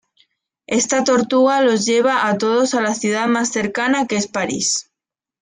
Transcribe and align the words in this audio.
Esta 0.65 1.03
tortuga 1.03 1.61
los 1.61 1.85
lleva 1.85 2.27
a 2.27 2.35
todos 2.39 2.73
a 2.73 2.81
la 2.81 2.95
ciudad 2.95 3.27
más 3.27 3.49
cercana 3.49 4.07
que 4.07 4.15
es 4.15 4.27
París. 4.27 4.91